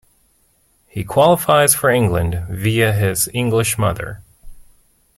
[0.87, 4.23] He qualifies for England via his English mother.